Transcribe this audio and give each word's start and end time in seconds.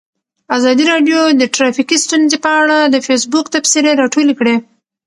ازادي 0.57 0.83
راډیو 0.91 1.19
د 1.41 1.43
ټرافیکي 1.55 1.97
ستونزې 2.05 2.37
په 2.45 2.51
اړه 2.61 2.77
د 2.83 2.95
فیسبوک 3.07 3.45
تبصرې 3.53 3.91
راټولې 4.01 4.33
کړي. 4.39 4.55